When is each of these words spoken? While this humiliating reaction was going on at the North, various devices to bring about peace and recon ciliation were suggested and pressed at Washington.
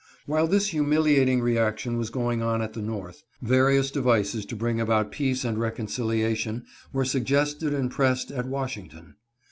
While 0.25 0.47
this 0.47 0.69
humiliating 0.69 1.41
reaction 1.41 1.95
was 1.95 2.09
going 2.09 2.41
on 2.41 2.63
at 2.63 2.73
the 2.73 2.81
North, 2.81 3.21
various 3.39 3.91
devices 3.91 4.47
to 4.47 4.55
bring 4.55 4.81
about 4.81 5.11
peace 5.11 5.45
and 5.45 5.59
recon 5.59 5.85
ciliation 5.85 6.63
were 6.91 7.05
suggested 7.05 7.71
and 7.71 7.91
pressed 7.91 8.31
at 8.31 8.47
Washington. 8.47 9.13